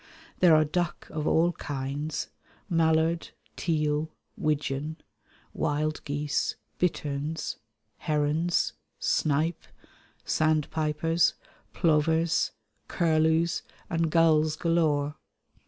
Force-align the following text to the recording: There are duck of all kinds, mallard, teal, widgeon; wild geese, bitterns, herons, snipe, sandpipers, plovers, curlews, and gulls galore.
There 0.39 0.55
are 0.55 0.65
duck 0.65 1.07
of 1.11 1.27
all 1.27 1.51
kinds, 1.51 2.29
mallard, 2.67 3.29
teal, 3.55 4.09
widgeon; 4.35 4.97
wild 5.53 6.03
geese, 6.05 6.55
bitterns, 6.79 7.57
herons, 7.97 8.73
snipe, 8.97 9.61
sandpipers, 10.25 11.35
plovers, 11.73 12.49
curlews, 12.87 13.61
and 13.91 14.09
gulls 14.09 14.55
galore. 14.55 15.17